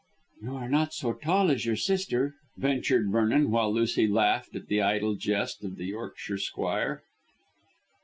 "You 0.41 0.55
are 0.55 0.67
not 0.67 0.93
so 0.95 1.13
tall 1.13 1.51
as 1.51 1.63
your 1.63 1.75
sister," 1.75 2.33
ventured 2.57 3.11
Vernon, 3.11 3.51
while 3.51 3.71
Lucy 3.71 4.07
laughed 4.07 4.55
at 4.55 4.65
the 4.65 4.81
idle 4.81 5.13
jest 5.13 5.63
of 5.63 5.75
the 5.75 5.85
Yorkshire 5.85 6.39
squire. 6.39 7.03